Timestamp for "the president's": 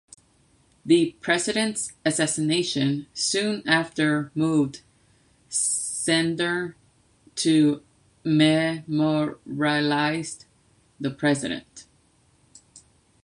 0.83-1.93